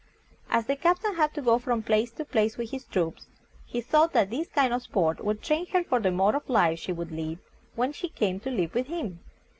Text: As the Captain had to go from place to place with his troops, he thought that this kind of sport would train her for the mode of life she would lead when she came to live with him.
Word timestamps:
As 0.49 0.65
the 0.65 0.75
Captain 0.75 1.13
had 1.13 1.31
to 1.35 1.43
go 1.43 1.59
from 1.59 1.83
place 1.83 2.09
to 2.13 2.25
place 2.25 2.57
with 2.57 2.71
his 2.71 2.85
troops, 2.85 3.27
he 3.67 3.81
thought 3.81 4.13
that 4.13 4.31
this 4.31 4.47
kind 4.47 4.73
of 4.73 4.81
sport 4.81 5.23
would 5.23 5.43
train 5.43 5.67
her 5.67 5.83
for 5.83 5.99
the 5.99 6.09
mode 6.09 6.33
of 6.33 6.49
life 6.49 6.79
she 6.79 6.91
would 6.91 7.11
lead 7.11 7.37
when 7.75 7.93
she 7.93 8.09
came 8.09 8.39
to 8.39 8.49
live 8.49 8.73
with 8.73 8.87
him. 8.87 9.19